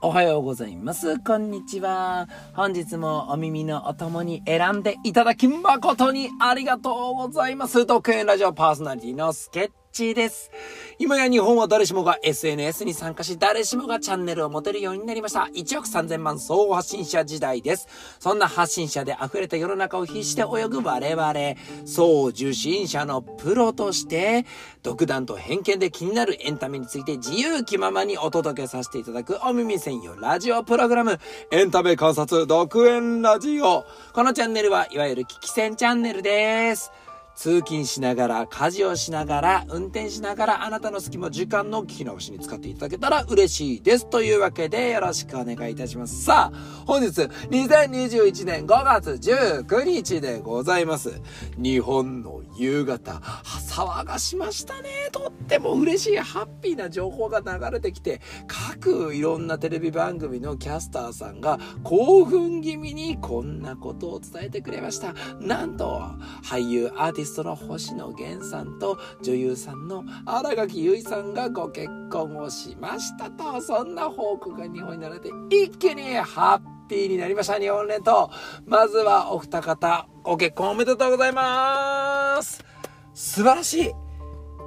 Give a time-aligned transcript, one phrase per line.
[0.00, 1.18] おはようございます。
[1.18, 2.28] こんにちは。
[2.54, 7.84] 本日もお耳のお供に選んでいただき誠にありがとうございます。
[7.84, 10.50] 特演ラジオパーソナリティのスケッチです。
[11.00, 15.48] 今や日本は誰しもが SNS に参加し、誰しもがチャンネルを持てるようになりました。
[15.52, 17.88] 1億3000万総発信者時代です。
[18.20, 21.34] そんな発信者で溢れた世の中を必死で泳ぐ我々、
[21.84, 24.46] 総受信者のプロとして、
[24.82, 31.18] 独断と偏見で気になるエンタメについて自由気ままにお届けさせていただくお耳専用ラジオプログラム、
[31.50, 33.84] エンタメ観察独演ラジオ。
[34.12, 36.92] このチャンネルはいわゆる聞き戦チャンネルです。
[37.38, 44.10] 通勤しながら、家事をしながら、運転しながら、あなたの隙間時間の聞き直しに使っていただけたら嬉しいです。
[44.10, 46.24] というわけで、よろしくお願いいたします。
[46.24, 47.20] さあ、本日、
[47.50, 51.20] 2021年5月19日でございます。
[51.56, 53.22] 日本の夕方、
[53.78, 54.90] 騒がしましたね。
[55.12, 65.14] とっても嬉しい、ハッピーな情報が流れてきて、各いろんなテレビ番組のキャスターさんが興奮気味にこんなことを伝えてくれました。
[65.40, 66.02] なんと、
[66.42, 78.30] 俳優、アーティストストの星野源さんと女優さんの新垣結衣さんがご結婚をしましたと、そんな報告が日本になれて一気にハッピーになりました、日本列島。
[78.66, 82.64] まずはお二方、ご結婚おめでとうございます
[83.14, 84.07] 素晴らしい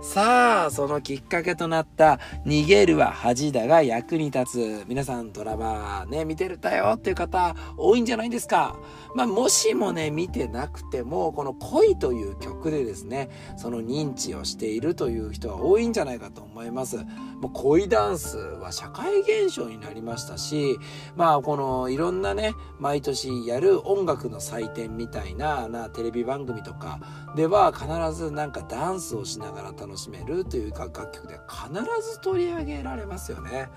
[0.02, 4.86] さあ、そのきっかけとなった、逃げるは恥だが役に立つ。
[4.88, 8.80] 皆さんドラマね、見てるだよっていう方多いんじゃないですか。
[9.14, 16.98] まあ、もしもね、見てなくても、この恋という曲でですね、その認知をしているという人は多いんじゃないかと思います。
[16.98, 20.78] もう恋ダンスは社会現象になりましたし、
[21.16, 27.00] まあ、このいろんなね、毎年やる音楽の祭典みたいな、な、テレビ番組とか
[27.36, 33.70] では必ずなんかダンスをしながら楽しめるというか楽曲で必ず取り上げられますよね。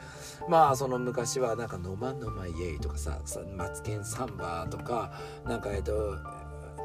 [0.48, 3.18] まあその昔はなんか「ノマノマイエイ」とかさ
[3.56, 5.12] 「マツケンサンバ」とか
[5.44, 6.16] なんかえっと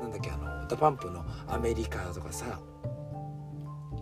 [0.02, 2.60] なんだっけあの DA PUMPの「アメリカ」とかさ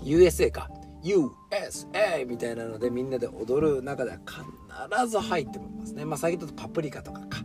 [0.04, 0.70] USA か
[1.04, 6.06] USA みたいなのでみんなで踊る中では必ず入ってますね。
[6.06, 7.40] まあ最近だとパプリカとかか。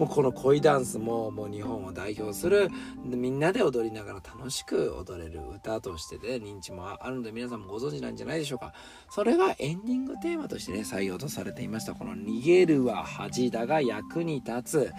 [0.00, 2.70] もうこの恋ダンスももう日本を代表する
[3.04, 8.72] みんなで踊りながら楽しく踊れる歌としてで、ね、認知もあるので皆さんもご存知なんじゃないでしょうか。
[9.10, 14.92] それがエンディングテーマとしてね採用とされていましたこの「逃げるは恥だが役に立つ」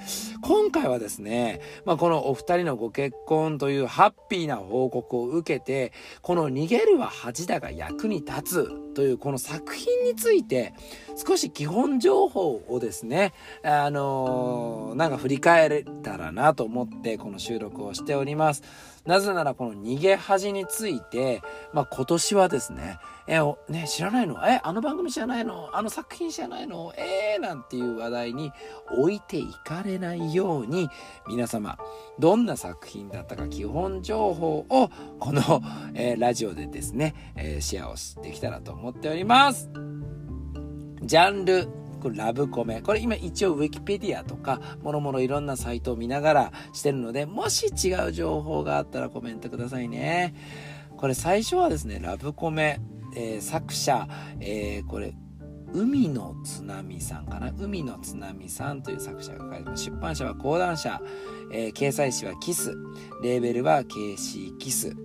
[0.43, 10.73] 今回はですね、まあ、このお二人のご結婚というハッピーな報告を受けてこの「逃げるは恥だが役に立つ」というこの作品について
[11.15, 13.33] 少し基本情報をですね
[13.63, 18.63] あのーなんか振り返れたらなと思ってこの収録をしております。
[19.05, 21.41] なぜならこの逃げ恥について、
[21.73, 24.35] まあ、今年はですね、え、ね、知らないの？
[24.47, 25.75] え、あの番組知らないの？
[25.75, 26.93] あの作品知らないの？
[26.95, 28.51] えー、なんていう話題に
[28.99, 30.87] 置いていかれないように、
[31.27, 31.79] 皆様、
[32.19, 35.41] どんな作品だったか基本情報を、この、
[35.95, 39.69] えー、ラジオでですね、えー、シェアをできたらと思っております。
[41.01, 41.67] ジャンル、
[42.01, 42.81] これラブコメ。
[42.81, 50.33] これ今一応ウィキペディアとか、もろもろいろんなサイトを見ながらしてるので、もし違う情報があったらコメントくださいね。
[50.97, 52.79] これ最初はですね、ラブコメ、
[53.15, 54.07] えー、作者、
[54.39, 55.13] えー、これ、
[55.73, 57.53] 海の津波さんかな？
[57.59, 59.85] 海の津波さんという作者が書いてます。
[59.85, 61.01] 出版社は講談社、
[61.51, 62.75] えー、掲載誌はキス、
[63.21, 64.95] レーベルは KC キス。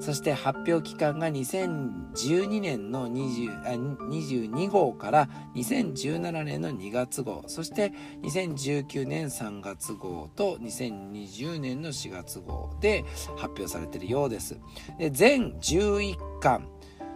[0.00, 3.70] そして発表期間が2012年の20あ
[4.08, 13.04] 22号から2017年の2月号、そして2019年3月号と2020年の4月号で
[13.36, 14.58] 発表されているようです。
[14.98, 16.68] で全11巻、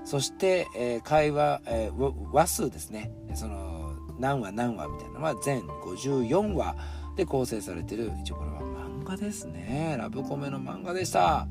[0.06, 3.11] そして、えー、会話、えー、話数ですね。
[3.34, 5.19] その何話何話みたいな。
[5.19, 6.77] のは全54話
[7.17, 8.12] で構成されてる。
[8.22, 9.97] 一応これは漫画ですね。
[9.99, 11.49] ラブコメの漫画でした。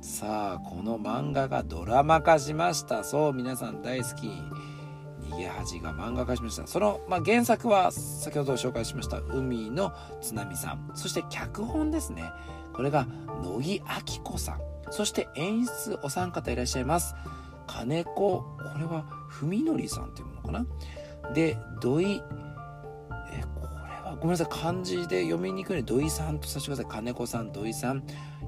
[0.00, 3.02] さあこの漫画がドラマ化しました。
[3.02, 4.30] そう皆さん大好き。
[5.30, 6.68] 逃げ恥が漫画化しました。
[6.68, 9.18] その、まあ、原作は先ほど紹介しました。
[9.18, 10.92] 海の津波さん。
[10.94, 12.22] そして脚本ですね。
[12.72, 13.08] これが
[13.42, 13.82] 乃木
[14.16, 14.60] 明子さん。
[14.90, 17.16] そして演出お三方いらっしゃいます。
[17.66, 18.46] 金子こ
[18.78, 20.66] れは文則さんっていうものかな？
[21.34, 22.22] で土井
[23.32, 26.86] えこれはごめんなさい漢字で読みにくいので土井さんとさせてください。
[26.86, 28.04] 金子さん土井さん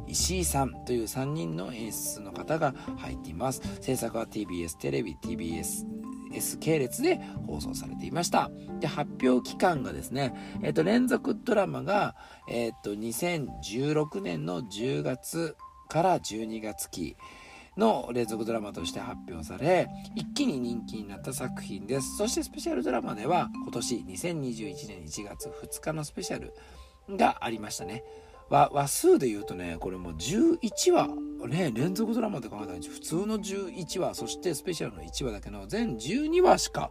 [0.07, 3.61] 石井さんという3人の演出の方が入っています。
[3.81, 5.85] 制作は TBS テレビ TBS
[6.33, 8.51] S 系列で放送されていました。
[8.79, 12.15] で発表期間がですね、えっと、連続ドラマが、
[12.49, 15.57] えっと、2016年の10月
[15.89, 17.17] から12月期
[17.77, 22.17] の連続ドラマとして発表され一気に人気になった作品です。
[22.17, 26.55] そしてスペシャルドラマでは今年2021年1月2日のスペシャル
[27.17, 28.05] がありましたね。
[28.49, 31.09] 話数で言うとねこれもう11話
[31.49, 36.91] ね連続ドラマで考えたら普通の11話そしてスペシャルの1話だけの全12話しか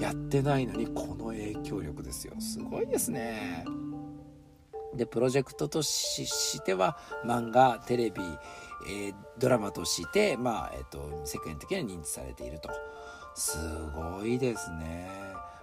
[0.00, 2.34] やってないのにこの影響力ですよ。
[2.38, 3.64] すごいですね。
[4.96, 8.22] でプロジェクトとしては漫画テレビ、
[8.86, 12.70] えー、ドラマとして、まあえーと、世間的には認知されていると。
[13.34, 13.58] す
[13.94, 15.10] ごいですね。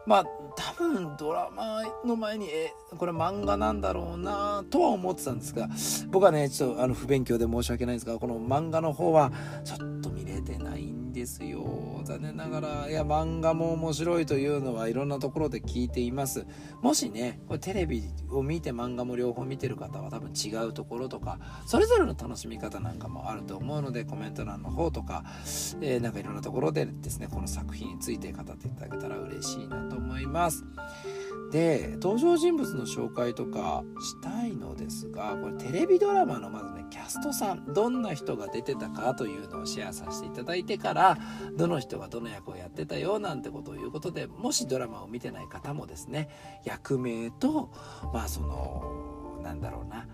[0.06, 0.26] まあ
[0.56, 5.70] 多分ドラマの前にえこれ漫画なんだろうなとは思ってたんですが
[6.10, 9.32] 僕はねちょっとあの不勉強で申し訳ないんですがこの漫画の方は
[9.64, 12.02] ちょっと見れてないんですよ。
[12.04, 16.46] 残念ながらいや漫画も面白いというのはいろんなところで聞いています。
[16.82, 25.24] もしねこれテレビを見て漫画も両方見てる方は多分違うところとかそれぞれの楽しみ方なんかもあると思うのでコメント欄の方とか、
[25.82, 30.64] えー、なんかいろんなところでですねこの作品について語っていただけたら嬉しいなと思います。
[31.52, 41.18] で登場人物の紹介とかしたいのですがこれテレビドラマのまずねキャストさんどんな人が出てたかというのをシェアさせていただいてから
[41.58, 46.30] どの人がどの役をやってたよなんてことを言うことでもしドラマを見てない方もですね
[46.64, 47.70] 役名と
[48.14, 50.08] まあそのなんだろうな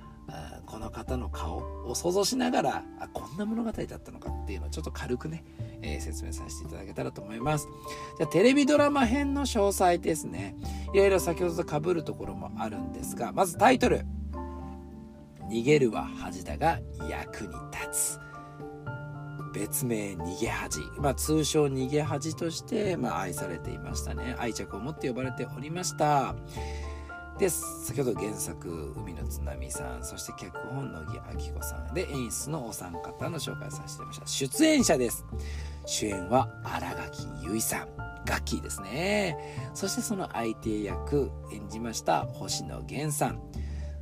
[0.66, 1.58] この方の顔
[1.88, 5.44] を想像しながらあこんな物語だったのかっていうのをちょっと軽くね、
[5.82, 7.68] えー、説明させていただけたらと思います。
[8.18, 10.56] じゃテレビドラマ編の詳細ですね。
[10.94, 14.06] いろいろ先ほどと被るところもあるんですがまずタイトル
[15.50, 18.20] 「逃げるは恥だが役に立つ」
[19.54, 24.36] 別名逃げ恥、まあ、通称逃げ恥として、まあ、愛されていましたね。
[24.38, 26.36] 愛着を持って呼ばれておりました。
[27.38, 31.94] で先ほど原作海の津波さんそして脚本野木明子さん。
[31.94, 34.58] で演出のお三方の紹介させていただきました。
[34.58, 35.24] 出演者です。
[35.86, 37.88] 主演は新垣結衣さん。
[38.26, 39.38] ガッキーですね。
[39.74, 43.42] そしてその相手役演じました星野源さん。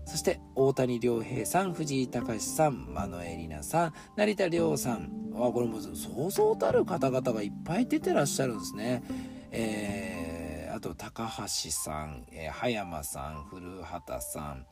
[0.06, 3.94] そして大谷亮平さん藤井隆さんマノエリナさん。
[4.16, 5.12] 成田凌さん。
[5.36, 9.04] あこれもそうそうたる方々がいっぱい出てらっしゃるんですね。
[9.52, 10.35] えー
[10.76, 14.66] あと高橋さん、えー、葉山さん古畑さん、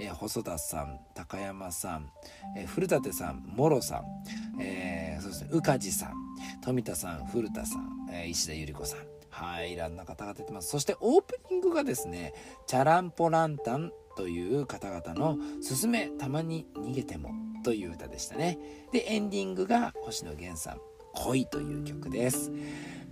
[0.00, 2.12] えー、細田さん高山さん、
[2.56, 6.14] えー、古舘さん諸さん、えー、そして宇梶さん
[6.62, 9.00] 富田さん古田さん、えー、石田ゆり子さん
[9.30, 10.70] はい、いろんな方が出てます。
[10.70, 12.32] そしてオープニングがですね、
[12.66, 17.30] チャランポランタンという方々の「すすめたまに逃げても」
[17.62, 18.58] という歌でしたね。
[18.90, 20.80] で、エンディングが星野源さん
[21.14, 22.50] 「恋」という曲です。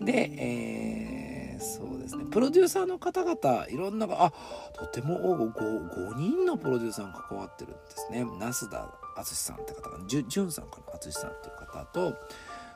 [0.00, 2.24] で、えーそうですね。
[2.30, 4.32] プロデューサーの方々いろんなあ
[4.74, 8.24] とても 5, 5人のプロデューサーが関わってるんですね。
[8.38, 12.14] 那須田淳さんって方がじゅじゅんさんかな淳さんっていう方と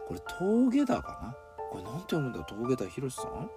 [0.09, 1.37] これ峠田かな。
[1.71, 3.51] これ何て読むんだ峠田博さん？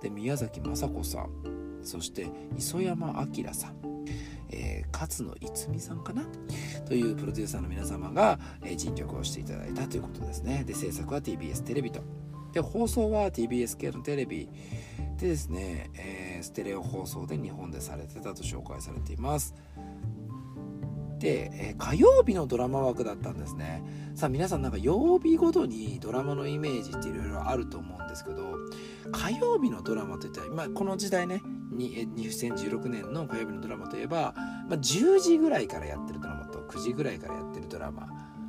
[0.00, 1.80] で宮崎雅子さん。
[1.82, 3.76] そして磯山明さん。
[4.50, 6.24] えー、勝野いつみさんかな？
[6.86, 10.64] というプロデューサーの皆様が、えー、尽力をしていただいたということですね。
[10.66, 12.00] で、制作は TBS テレビと。
[12.52, 14.48] で放送は TBS 系のテレビ
[15.18, 19.54] でですね、えー、ステレオ放送で日本でされてたと紹介されています。
[21.18, 23.82] で、えー、火曜日のドラマ枠だったんですね。
[24.14, 28.56] さあ皆さんなんか曜日ごとにドラマのイメージっていろいろあると思うんですけど
[29.12, 31.40] 火曜日のドラマといったら今この時代ね
[31.72, 34.34] 2016年の火曜日のドラマといえば、
[34.68, 38.08] まあ、10時ぐらいからやってるドラマと9時ぐらいからやってるドラマ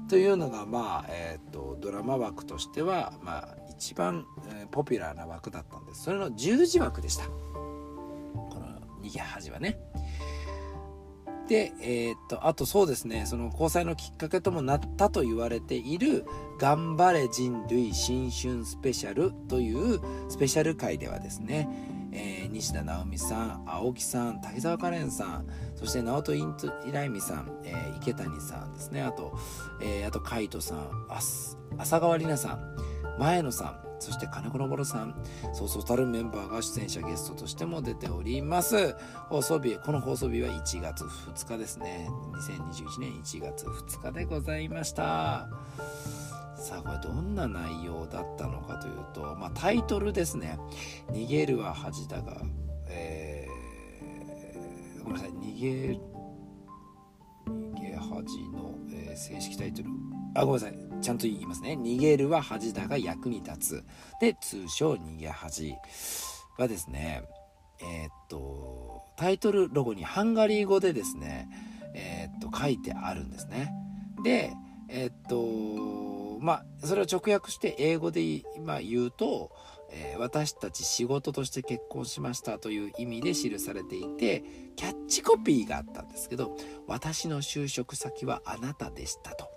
[0.10, 6.04] というのがまあ、えーと、ドラマ枠としては、まあ、一番、えー、ポピュラーな枠だったんです。
[6.04, 7.26] それの十字枠でした。
[7.26, 9.80] この逃げ恥はね。
[11.48, 13.26] でえー、っとあとそうですね。
[13.26, 16.26] その交際のきっかけともなったと言われている
[16.60, 21.68] 「頑張れ人類新春スペシャル」というスペシャル回ではですね
[22.12, 29.02] えー、西田直美さん青木さん滝沢カレンさんそして直人イントイライミさん、えー、池谷さんですね。
[29.02, 29.38] あと、
[29.82, 31.56] えー、あと海斗さん浅
[32.00, 32.89] 川里奈さん。
[33.20, 35.14] 前野さんそして金子昇さん
[35.54, 38.96] そうそうたるメンバーが出演者ゲストとしても出ております。
[39.28, 42.08] 放送日この放送日は1月2日ですね。
[42.34, 45.50] 2021年1月2日でございました。
[46.56, 50.58] さあこれどんな内容だったのかというと、まあ、タイトルですね
[51.12, 52.42] 「逃げるは恥だが」
[52.88, 55.32] えー、ごめんなさい。
[55.32, 56.00] 逃げ
[57.48, 59.90] 逃げ恥の、えー、正式タイトル。
[60.36, 60.89] あごめんなさい。
[61.02, 63.84] ちゃんと言いますね「逃げるは恥だが役に立つ」
[64.20, 65.76] で通称「逃げ恥」
[66.58, 67.24] はですね
[67.82, 71.50] えー、っとタイトルロゴにハンガリー語でですね
[71.94, 73.74] えー、っと書いてあるんですね。
[74.24, 74.54] で
[74.90, 79.52] えー、っとまあそれを直訳して英語で今言うと、
[79.92, 84.44] えー、私たち仕事として結婚しましたという意味で記されていて
[84.76, 86.56] キャッチコピーがあったんですけど
[86.88, 89.48] 私の就職先はあなたでしたと。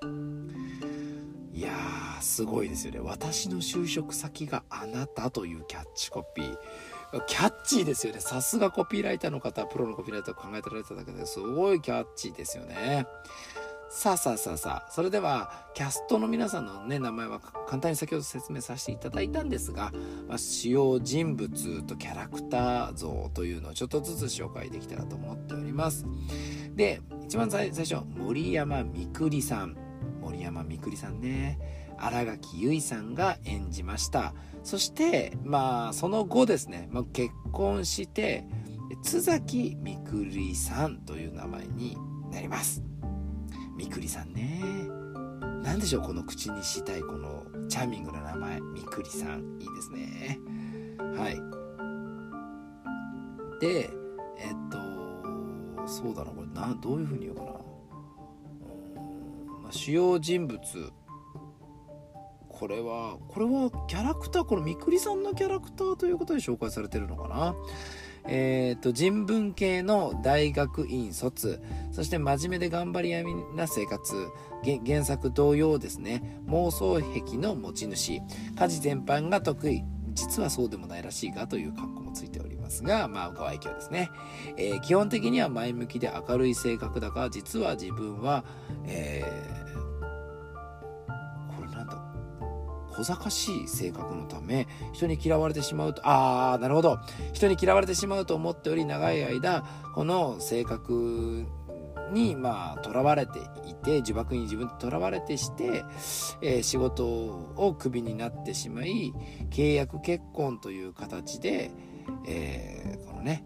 [1.53, 3.01] いやーすごいですよね。
[3.01, 6.57] 私の就職先があなたというキャッチコピー。
[7.27, 8.21] キャッチーですよね。
[8.21, 13.07] さすがコピーライターの方プロのコピーライターを考えてられただけですごいキャッチーですよね。
[13.91, 14.57] さあさあさあ。
[14.57, 19.93] さあ、それでは、キャストの皆さんのね、名前は簡単に先ほど説明させていただいたんですが、
[20.27, 26.07] まあ、主要人物とキャラクター像というのをちょっとずつ紹介できたらと思っております。
[26.75, 29.92] で、一番最初、森山みくりさん。
[30.21, 31.59] 森山みくりさんね。
[31.99, 34.35] 新垣結衣さんが演じました。
[34.65, 38.45] そして、まあ、その後ですね、まあ、結婚して、
[39.03, 41.97] 津崎みくりさんという名前に
[42.31, 42.83] なります。
[43.77, 44.63] みくりさんね
[45.63, 50.39] 何でしょうこの口にしたいこのチャーミングな名前みくりさんいいですね
[50.99, 51.41] はい
[53.61, 53.91] で
[54.39, 54.79] えっと
[55.89, 57.51] そうだなこれなどういうふうに言うかな、
[59.73, 60.61] 主要人物。
[62.49, 67.55] これはこれはキャラクターこのみくりさんのキャラクターということで紹介されてるのかな？
[68.25, 71.61] えーと、人文系の大学院卒。
[71.91, 73.25] そして真面目で頑張り屋
[73.57, 74.15] な生活。
[74.87, 76.41] 原作同様ですね。
[76.47, 78.21] 妄想癖の持ち主。
[78.57, 79.83] 家事全般が得意。
[80.15, 84.11] 実はそうでもないらしいがという格好もついておりますがまあご愛嬌ですね、
[84.59, 88.45] えー、基本的には前向きで明るい性格だが実は自分は、
[88.85, 89.62] えー
[92.93, 96.99] 小賢しい性格のため人に嫌われてしまうとああなるほど
[97.33, 101.47] 人に嫌われてしまうと思っており長い間この性格
[102.13, 105.85] にまあ囚われていて呪縛に自分で囚われてして、
[106.43, 109.13] えー、仕事をクビになってしまい
[109.51, 111.71] 契約結婚という形で、
[112.27, 113.45] えー、このね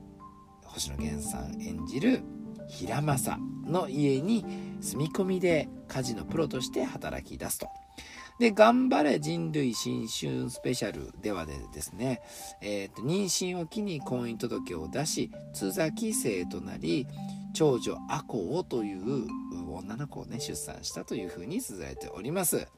[0.64, 2.22] 星野源さん演じる
[2.68, 4.44] 平正の家に
[4.80, 7.68] 住み込みで家事のプロとして働き出すと。
[8.38, 12.20] で、頑張れ人類新春スペシャルではでですね、
[12.60, 17.06] えーと、妊娠を機に婚姻届を出し、津崎生となり、
[17.54, 19.26] 長女アコオという
[19.72, 22.68] 女の子をね、出産したというふうに綴られております。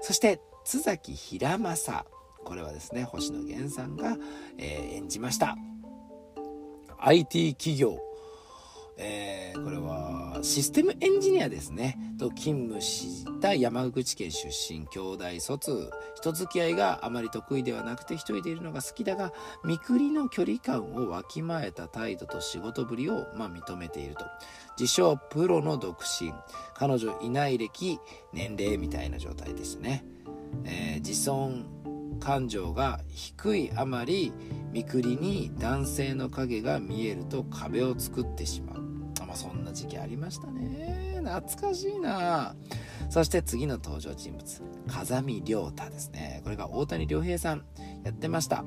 [0.00, 2.06] そして、津崎平正。
[2.44, 4.16] これはですね、星野源さんが、
[4.56, 5.56] えー、演じました。
[6.98, 7.98] IT 企業
[9.02, 11.98] えー、これはシステムエンジニアですね。
[12.18, 19.32] と勤務した山口県出身兄弟卒人付き合いがあまり得意ではなくて一人でいるのが好きだが
[19.64, 24.24] 見くりの距離感をわきまえた態度と仕事ぶりを、まあ、認めていると。
[24.78, 26.32] 自称プロの独身。
[26.74, 27.98] 彼女いない歴
[28.32, 30.04] 年齢みたいな状態でしたね、
[30.64, 31.66] えー、自尊
[32.20, 34.32] 感情が低いあまり
[34.72, 38.89] 見くりに男性の影が見えると壁を作ってしまう。
[39.30, 41.20] まそんな時期ありましたね。
[41.24, 42.54] 懐かしいな。
[43.08, 46.40] そして次の登場人物風見亮太ですね。
[46.44, 47.64] これが大谷亮平さん
[48.04, 48.64] やってました。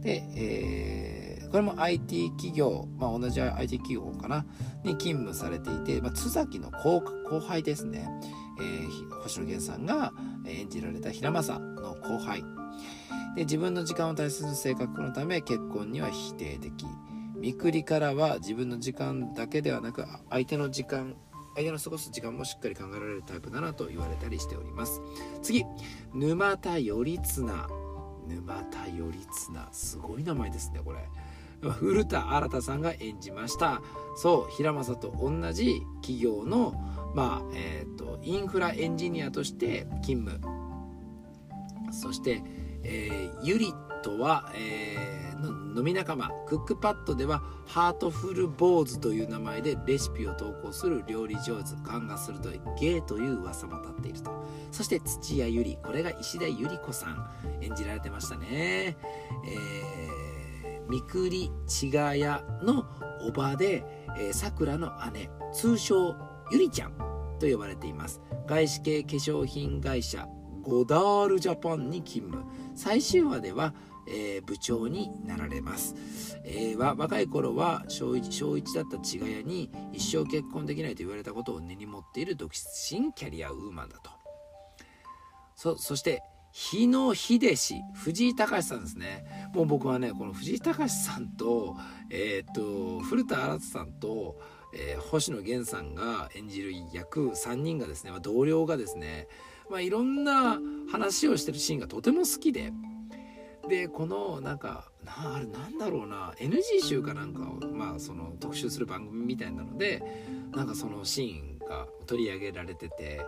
[0.00, 4.44] で、えー、これも IT 企業、まあ、同じ IT 企業かな？
[4.82, 7.00] に勤務されていて、まあ、津崎の後
[7.40, 8.08] 輩ですね、
[8.60, 10.12] えー、星野源さんが
[10.46, 12.42] 演じられた平正の後輩。
[13.36, 16.72] で自分の時間を大切にする性格のため結婚には否定的。
[17.42, 21.16] 見くりからは自分の時間だけではなく相手の時間
[21.56, 25.02] 相手の過ごす時間もしっかり考えられるタイプだなと言われたりしております。
[25.42, 25.64] 次
[26.14, 27.68] 沼田頼綱。
[28.28, 29.68] 沼田頼綱。
[29.72, 31.00] すごい名前ですねこれ。
[31.68, 33.82] 古田新太さんが演じました。
[34.14, 36.74] そう平正と同じ企業の
[37.16, 40.40] まあえっ、ー、とインフラエンジニアとして勤務。
[41.90, 42.40] そして、
[42.84, 45.11] えー、ゆりとは、えー、
[45.74, 54.30] 飲み仲間クックパッドではハートフルボーズという名前でレシピを投稿する料理上手勘が鋭いゲイという噂も立っていると。
[54.70, 57.30] そして土屋ゆりこれが石田ゆり子さん。
[57.60, 58.46] 演じられてましたね。
[58.46, 62.84] えー、みくりちがやの
[63.26, 63.84] おばで
[64.32, 66.14] さくらの姉通称
[66.50, 66.92] ゆりちゃん
[67.38, 68.20] と呼ばれています。
[68.46, 70.26] 外資系化粧品会社
[70.62, 72.44] ゴダールジャパンに勤務。
[72.74, 73.74] 最終話では
[74.06, 75.94] えー、部長になられます、
[76.44, 84.10] えー、若い頃は小 1, 小1だった千賀屋に一生結婚できないと言われたことを根に持っている独身キャリアウーマンだと。
[85.54, 89.24] そそして日野秀氏藤井隆さんですね。
[89.54, 91.76] もう僕はねこの藤井隆さんと,、
[92.10, 94.38] えー、っと古田新さんと、
[94.74, 99.28] えー、星野源さんが演じる役3人がですね、ま、同僚がですね
[99.72, 100.58] まあ、いろんな
[100.90, 102.72] 話をしてるシーンがとても好きで。
[103.68, 110.02] でこのなんかなあれなんだろうな NG 集かなんかを、まあ、その特集する番組みたいなので
[110.54, 113.20] なんかそのシーンが取り上げられてて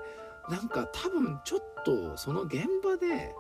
[0.51, 3.35] なんか多分ちょっとその現場で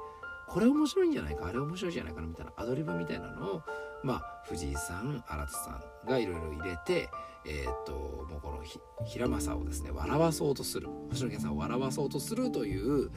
[0.49, 3.63] これ面白いんじゃないかあれ面白いじゃないかなみたいなアドリブみたいなのを
[4.03, 7.09] まあ藤井さん新津さんがいろいろ入れて
[7.47, 8.63] えっ、ともうこの
[9.05, 10.89] 平正をですね笑わそうとする。
[11.11, 13.11] 星野源さんを笑わそうとするという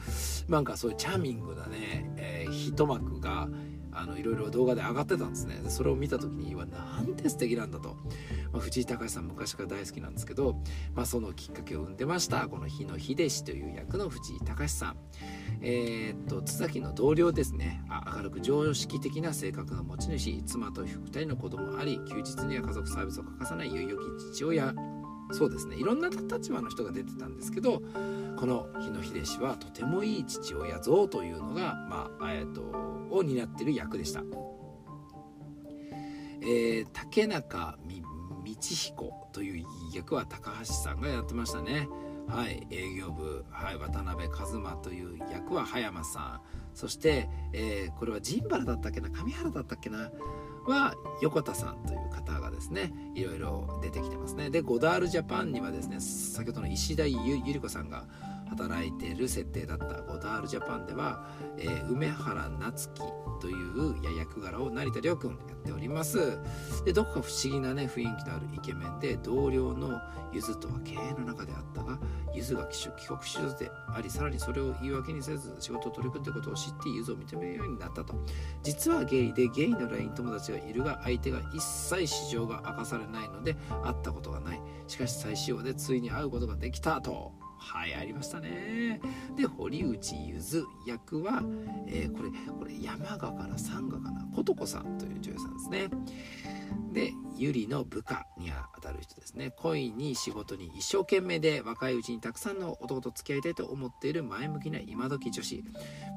[0.48, 3.48] なんかそういうチャーミングなね、えー、一幕が
[3.92, 5.60] あのいろいろ動画で上がってたんですね。
[5.62, 7.96] でそれを見た時にはなんて素敵なんだと、
[8.52, 10.56] まあ、藤井隆さん昔から大好きなんですけど、
[10.94, 12.48] まあ、そのきっかけを生んでました。
[12.48, 14.96] この日野秀氏という役の藤井隆さん。
[15.60, 17.82] えー、っと津崎の同僚ですね。
[18.16, 20.42] 明るく常識的な性格の持ち主。
[20.44, 24.74] 妻と2人の子供あり休日には家族サービスを欠かさない有よき父親
[25.30, 25.76] そうですね。
[25.76, 27.80] いろんな立場の人が出てたんですけど
[28.36, 32.62] この日野秀氏はとてもいい父親像というのが、まあえーと、
[33.10, 34.22] を担ってる役でした。
[36.40, 41.88] えー、竹中道彦という役は高橋さんがやってましたね。
[42.26, 46.40] はい、営業部、はい、渡辺一馬という役は葉山さん。
[46.74, 49.08] そして、えー、これは陣原だったっけな？
[49.08, 50.10] 上原だったっけな？
[50.68, 54.50] は横田さんという方がですねいろいろ出てきてますね。
[54.50, 58.04] でゴダールジャパンにはですね先ほどの石田ゆゆり子さんが
[58.48, 61.26] 働いている設定だったゴダールジャパンでは、
[61.58, 63.02] えー、梅原夏樹
[63.40, 66.38] という役柄を成田凌君やっております。
[66.84, 70.00] でどこか不思議なね雰囲気のあるイケメンで同僚の
[70.32, 71.98] ゆずとは経営の中であったが
[72.34, 78.14] ゆずが帰国手術でありさらにそれを言い訳にせず仕事を取り組んでいることを知ってゆずを認めるようになったと。
[78.62, 84.60] 実はゲイでゲイの LINE 友達がいるが相手が一切市場が明かされないので会ったことがない。
[84.86, 87.47] しかし最終話でついに会うことができたと。
[87.68, 88.98] はいありましたね。
[89.36, 91.42] で堀内ゆず役は、
[91.86, 94.26] えー、これこれ山賀から山賀かな。
[94.34, 95.88] 琴子さんという女優さんですね。
[96.92, 99.50] でゆりの部下にあたる人ですね。
[99.58, 105.62] 恋に仕事に一生懸命で若いうちにたくさんの男と付き合いたいと思っている前向きな今時女子。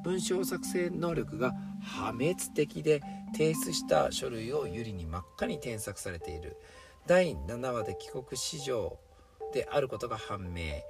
[0.06, 3.02] 文章作成能力が破滅的で
[3.34, 6.56] 提出した書類をゆりに真っ赤に添削されている。
[7.08, 8.98] 第7話で帰国子女
[9.54, 10.82] であることが判明、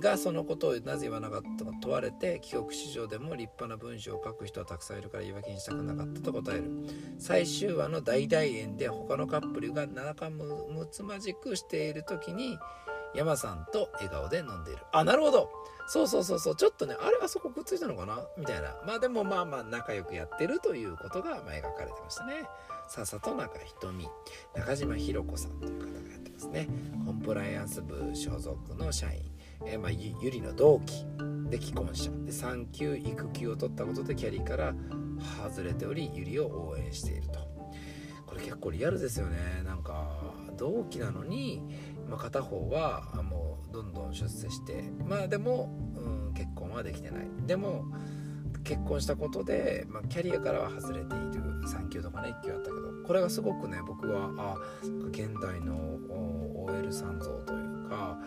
[0.00, 6.70] がそのことをなぜ言わなかったか問われて帰国子女でも立派な文章を書く人はたくさんいるから言い訳にしたくなかったと答える。
[7.18, 12.58] 最終話の大々園で他のカップルが仲むつまじくしている時に
[13.14, 14.82] 山さんと笑顔で飲んでいる。
[14.92, 15.50] あなるほど。
[15.88, 16.56] そうそうそうそう。
[16.56, 18.20] ちょっとねあれはそこくっついたのかな？
[18.36, 18.74] みたいな。
[18.86, 22.44] まあでもまあまあ仲良くやってるということが描かれてましたね。
[22.88, 24.08] 笹と中瞳。
[24.54, 26.68] 中島ひろ子さんという方がやってますね。
[27.04, 29.22] コンプライアンス部所属の社員。
[29.64, 31.06] えー、まあ、ゆりの同期
[31.48, 34.74] で既婚者で産休育休を取ったことでキャリーから
[35.48, 37.46] 外れておりゆりを応援していると。
[38.26, 39.62] これ結構リアルですよね。
[39.64, 41.62] なんか同期なのに、
[42.08, 47.26] まあ、片方はもうどんどん出世してまあでも、うん、結婚はできてない。
[47.46, 47.84] でも
[48.64, 51.46] 結婚したことで、まあ、キャリアからは外れている。
[51.66, 52.86] 産休とかね一休あったけど。
[53.06, 54.56] これがすごくね僕はあ
[55.10, 55.98] 現代の
[56.66, 57.65] OL 三像という
[58.06, 58.18] か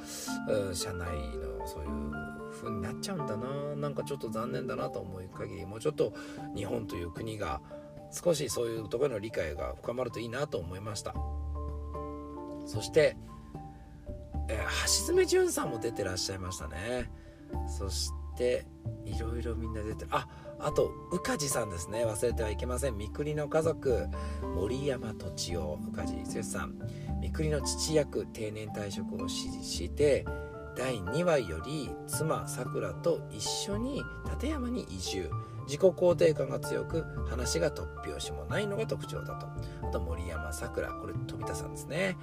[0.74, 6.14] 社内のそういう風になっちゃうんだななんかちょっと残念だなと思う限りもうちょっと
[6.56, 7.62] 日本という国が
[8.12, 11.14] 少しそういうところの理解が深まるといいなと思いました。
[12.66, 13.18] そして、
[14.48, 17.12] えー、橋爪淳さんも出てらっしゃいましたね。
[17.68, 18.66] そして
[19.06, 20.08] いろいろみんな出てる。
[20.12, 20.28] あ
[20.60, 22.06] あと宇梶さんですね。
[22.06, 22.98] 忘れてはいけません。
[22.98, 24.08] 三国の家族
[24.56, 26.80] 森山土夫宇梶剛さん。
[27.22, 30.26] 三国の父役定年退職を指示して
[30.76, 34.02] 第2話より妻さくらと一緒に
[34.36, 35.30] 立山に移住。
[35.70, 39.48] 自己肯定感が強く話が突拍子もないのが特徴だと。
[39.88, 42.18] あと森山さくらこれ富田さんですね。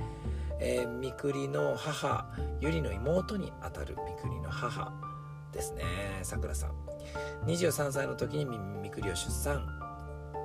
[0.58, 2.26] えー、三国の母
[2.60, 4.92] 由里の妹にあたる三国の母
[5.52, 5.84] ですね。
[6.22, 6.72] さくらさん
[7.46, 8.46] 23歳の時に
[8.82, 9.85] みくりを出産。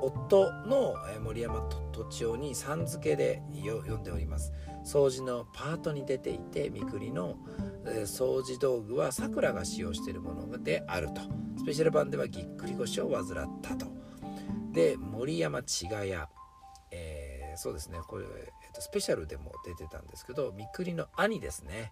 [0.02, 1.62] 夫の森山
[1.92, 4.52] とちおにさん付けで読んでおります。
[4.84, 7.38] 掃除のパートに出ていてみくりの
[8.06, 11.22] 掃除道具はさくらが使用しているものであると。
[11.58, 13.86] スペシャル版ではぎっくり腰を患ったと。
[14.72, 16.30] で森山千賀屋、
[16.90, 18.00] えー、そうですね。
[18.08, 18.26] これ、
[18.82, 21.92] スペシャルでも出てたんですけどみくりの兄ですね。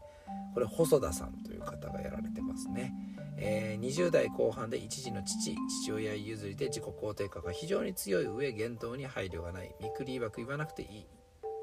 [0.53, 2.93] これ細田さんという方がやられてますね、
[3.37, 9.73] えー、20代後半で一児の父父親譲りで自己肯定感が非常に強い上言動に配慮がない。
[9.81, 11.05] みくり曰く言わなくていい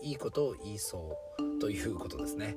[0.02, 2.56] いいことを言いそうということですね、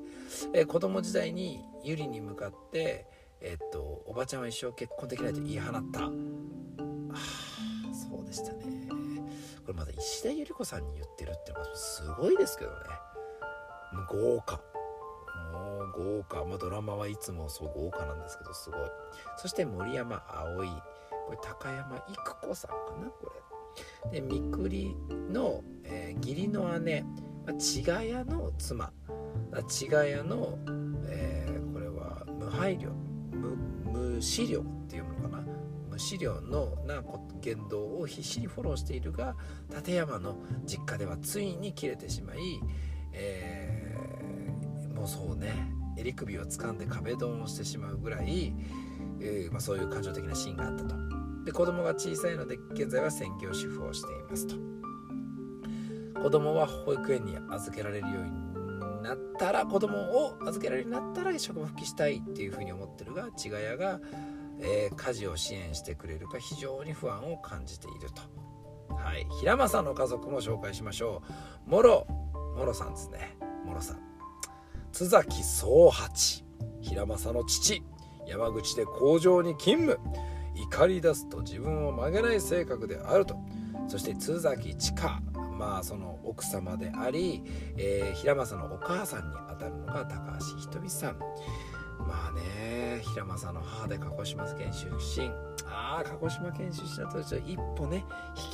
[0.53, 3.05] えー、子供時代にゆりに向かって、
[3.41, 6.03] えっとおばちゃんは一生結婚できないと言い放った。
[6.05, 6.11] あ
[7.93, 8.88] そうでしたね。
[9.69, 12.77] これまだ石田ゆり子さんに言ってるってのがすごいですけどね。
[14.09, 14.59] 豪華。
[15.53, 18.79] もう豪華、まあ、ドラマはいつもそう豪華なんですけどすごい。
[19.37, 20.67] そして森山葵。
[20.67, 23.31] これ高山育子さんかなこ
[24.11, 24.19] れ。
[24.19, 24.95] で三栗
[25.31, 27.03] の、えー、義理の姉、
[27.45, 28.91] まあ、千賀屋の妻。
[29.67, 30.57] 千賀屋の、
[31.05, 32.89] えー、これは無配慮。
[33.31, 33.55] 無
[34.15, 35.48] 無資料っていうのかな。
[35.99, 37.03] 資料のな
[37.41, 39.35] 言動を必死にフォローしているが
[39.69, 42.39] 立山の実家ではついに切れてしまい、
[43.13, 48.53] えー、もうそうね襟首を掴んで壁ドンをしてしまうぐらい、
[49.19, 50.95] えー、まあ、そういう感情的なシーンがあったと。
[51.45, 54.55] で子供が小さいので現在は専業主婦をしていますと。
[56.21, 63.99] 子供は保育園に預けられるようになったら子供を預けられるようになったら職場復帰したいっていうふうに思ってるが千賀屋が、
[64.59, 68.21] えー、家事を支援してくれるか非常に不安を感じていると。
[68.95, 71.21] はい、平正の家族も紹介しましょ
[71.67, 71.69] う。
[71.69, 72.05] もろ、
[72.57, 73.37] もろさんですね。
[73.65, 73.99] もろさん。
[74.91, 76.43] 津崎宗八。
[76.81, 77.83] 平正の父。
[78.27, 79.99] 山口で工場に勤務。
[80.55, 83.35] 怒り出すと自分を曲げない性格であると。
[83.87, 85.21] そして津崎千佳。
[85.59, 87.43] まあその奥様であり、
[87.77, 91.19] えー、平正のお母さんにあたるのが高橋ひとみさん
[92.09, 94.87] まあね平正の母で鹿児島県出
[95.21, 95.29] 身。
[95.65, 98.03] ああ鹿児島県出身だと一歩ね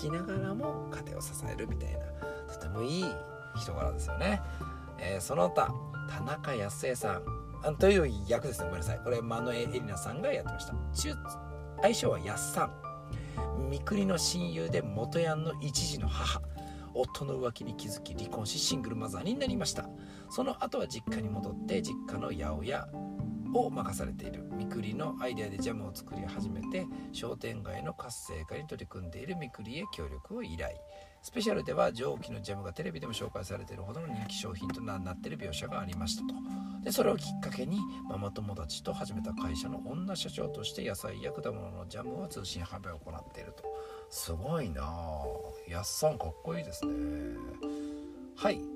[0.03, 1.99] 引きながらも家庭を支えるみたいな
[2.53, 3.05] とてもいい
[3.55, 4.41] 人柄ですよね、
[4.99, 5.73] えー、その他
[6.09, 7.23] 田中康江さん。
[7.79, 8.65] という役ですね。
[8.65, 8.99] ごめんなさい。
[9.03, 10.75] これマノエエリナさんがやってました。
[11.81, 12.71] 相性はやっさん。
[13.71, 16.41] 三栗の親友で元ヤンの一児の母。
[16.93, 19.89] 夫の浮気に気づき離婚しシングルマザーになりました。
[20.29, 22.87] その後は実家に戻って実家の八百屋
[23.59, 24.43] を任されている。
[24.53, 30.75] みくりのアイデアでジャムを作り始めて商店街の活性化に取り組んでいるみくりへ協力を依頼。
[31.21, 36.35] スペシャルでは蒸気のジャムがテレビでも紹介されているほどの人気商品となっている描写がありましたと。
[36.83, 43.63] でそれをきっかけにママ友達と始めた会社の女社長として野菜や果物のジャムを通信販売を行っていると。
[44.11, 44.83] すごいな
[45.67, 46.93] やっさんかっこいいですね。
[48.35, 48.74] はい。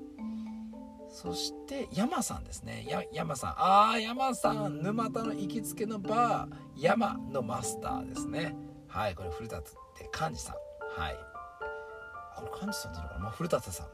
[1.10, 2.86] そして山さんですね。
[2.88, 3.50] や山さん。
[3.50, 4.80] ああ山さん。
[4.82, 6.56] 沼田の行きつけのバー。
[6.76, 8.54] 山のマスターですね。
[8.88, 9.70] はいこれ古田って
[10.04, 11.00] 幹事さん。
[11.00, 11.16] はい。
[12.36, 13.86] これ幹事さんっていうのかな、まあ、古田さん。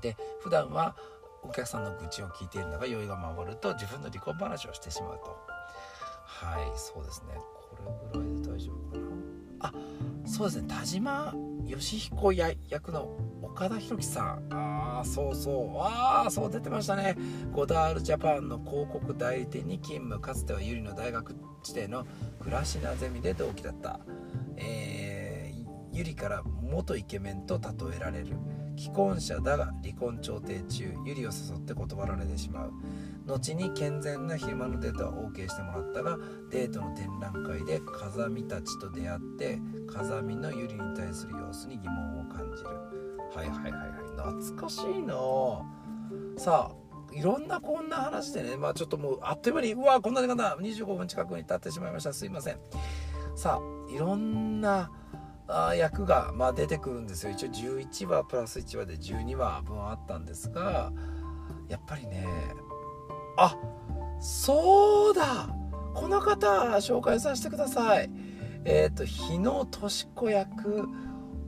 [0.00, 0.96] で普段は
[1.42, 5.36] お客さんの愚痴を聞いているのが酔いが回ると自分の離婚話をしてしまうと。
[6.24, 7.34] はいそうですね。
[7.54, 7.76] こ
[8.14, 9.06] れぐらいで大丈夫かな。
[9.60, 9.72] あ
[10.38, 10.68] そうですね。
[10.68, 11.34] 田島
[11.66, 13.10] 義彦や役の
[13.42, 14.54] 岡田裕樹さん。
[14.54, 15.78] ああそうそう。
[15.80, 17.16] ああそう出てましたね。
[17.50, 20.20] ゴダールジャパンの広告代理店に勤務。
[20.20, 22.06] かつてはゆりの大学地点の
[22.40, 23.98] 倉科ゼミで同期だった。
[24.56, 28.36] えー、ゆりから元イケメンと例えられる。
[28.78, 32.72] 既婚者だが離婚調停中ゆりを誘って断られてしまう。
[33.26, 36.16] 後に健全な昼間のデートは OK してもらったが
[36.50, 39.58] デートの展覧会で風見たちと出会って
[39.92, 42.68] 風見のゆりに対する様子に疑問を感じる。
[43.34, 43.90] はいはいはいはい。
[44.16, 45.14] 懐かしいな。
[46.38, 48.56] さあいろんなこんな話でね。
[48.56, 50.56] まあちょっともうあっという間にうわこんな時間だ。
[50.56, 52.12] 25分近くに経ってしまいました。
[52.12, 52.58] すいません。
[53.34, 54.90] さあいろんな
[55.76, 57.30] 役が、まあ、出てくるんですよ。
[57.30, 60.92] 一応11話プラス1話で12話分あったんですが
[61.68, 62.26] やっぱりね
[63.36, 63.56] あ
[64.20, 65.48] そうだ。
[65.94, 68.10] この方紹介させてください。
[68.64, 70.88] えっ、ー、と日野敏子役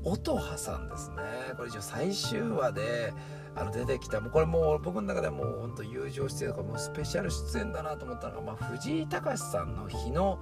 [0.05, 1.17] 音羽さんですね。
[1.57, 3.13] これ一応最終話で
[3.55, 4.21] あの出てきた。
[4.21, 10.39] もうこれもう僕の中でもうほんと友情出演とかもうスペシャル出演だなと思ったのが、まあ、藤井隆さんの日野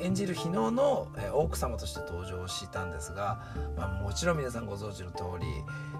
[0.00, 3.40] 演じる日野の、え奥様として登場したんですが、
[3.76, 5.46] まあ、もちろん皆さんご存知の通り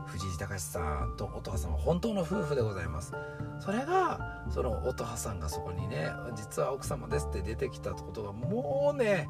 [0.07, 3.13] 藤井隆さんと音羽さんは本当の夫婦でございます。
[3.61, 9.29] それがその音羽さんがそこにね実は奥様ですって出てきたことがもうね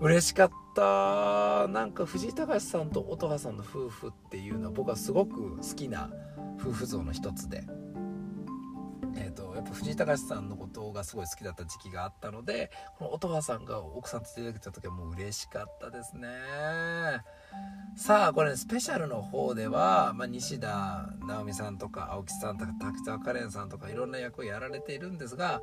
[0.00, 1.68] 嬉しかった。
[1.68, 6.10] なんか藤井隆さんと音羽さんの夫婦っていうのは僕はすごく好きな
[6.60, 7.64] 夫婦像の一つで。
[9.16, 16.28] えーと、やっぱ藤井隆さんのことがすごい好きだった時期があったのでこの音羽さんが奥さんと出てきた時はもう嬉しかったですね。
[17.96, 25.62] さあこれ、ね、スペシャルの方では、まあ、西田直美さんとか青木さんとか滝沢カレンさんとかいろんな役をやられているんですが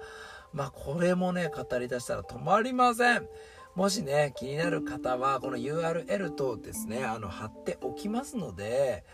[0.53, 3.27] まあこれもね語りだしたら止まりません。
[3.75, 9.05] もしね気になる方はこの URL とですねあの貼っておきますので、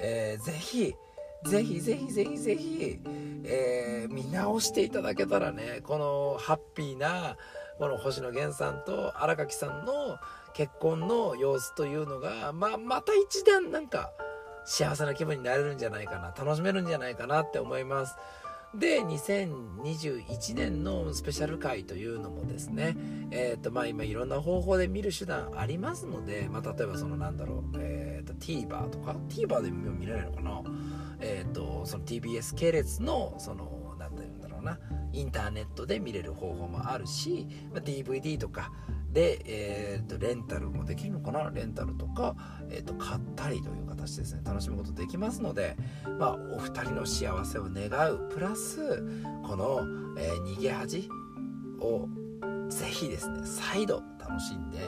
[0.00, 0.94] えー、ぜひ
[1.44, 2.98] ぜひぜひぜひぜひ、
[3.44, 7.36] えー、見直していただけたらねこのハッピーな
[7.78, 10.18] この星野源さんと新垣さんの
[10.54, 14.10] 結婚の様子というのが、まあ、また一段なんか
[14.64, 18.16] 幸せな気分になれるんじゃないかな楽しめるんじゃないかなって思います。
[18.78, 22.96] で2021年のスペシャル回というのもですね
[23.30, 30.62] え、ー、とまあ今いろんな方法で見る手段ありますので、まあ、例えばそのなんだろう、えーと、TVer とか TVer でも見れないのかな？
[31.20, 34.78] えっ、ー、とその TBS 系列のその何て言うんだろうな
[35.12, 38.72] インターネットで見れる方法もあるし、まあ、DVD とか
[39.16, 41.50] で、えーと、レンタルもできるのかな？
[41.50, 42.36] レンタルとか、
[42.68, 44.42] えーと、買ったりという形ですね。
[44.44, 45.74] 楽しむことできますので、
[46.18, 48.28] まあ、お二人の幸せを願う。
[48.30, 49.02] プラス
[49.42, 49.80] この、
[50.18, 51.08] えー、逃げ恥
[51.80, 52.08] を
[52.68, 54.78] ぜひですね再度楽しんで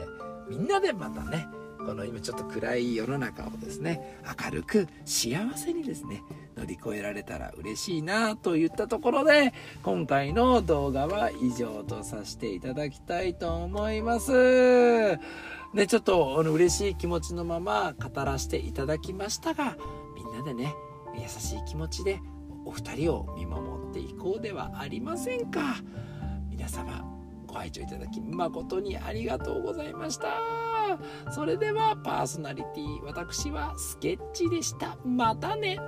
[0.47, 1.47] みんなでまたね
[1.79, 6.23] この今ちょっと暗い世の中をですね明るく幸せにですね
[6.59, 14.33] 乗り越えられたら嬉しいなといったところで今回の動画は以上とさせていただきたいと思います。
[15.75, 19.77] で、ちょっとあの嬉しい気持ちのまま語らせていただきましたが
[20.17, 20.75] みんなでね
[21.15, 22.21] 優しい気持ちで
[22.65, 25.77] お二人を見守っていこうではありませんか。
[26.51, 27.05] 皆様
[27.47, 30.27] ご拝聴いただき誠にありがとうございました。
[31.31, 34.97] それではパーソナリティ私はスケッチでした。
[35.05, 35.79] またね。